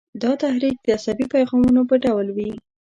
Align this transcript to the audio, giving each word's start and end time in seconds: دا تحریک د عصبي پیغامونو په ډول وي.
دا 0.21 0.31
تحریک 0.43 0.75
د 0.83 0.87
عصبي 0.97 1.25
پیغامونو 1.35 1.81
په 1.89 1.95
ډول 2.05 2.27
وي. 2.37 2.51